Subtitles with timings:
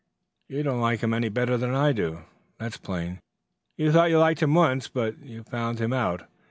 [0.49, 2.23] "You don't like him any better than I do,
[2.57, 3.19] that's plain.
[3.77, 6.25] You thought you liked him once, but you've found him out.